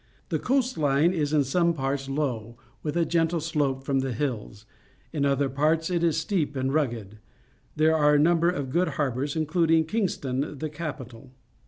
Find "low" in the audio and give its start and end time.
2.09-2.57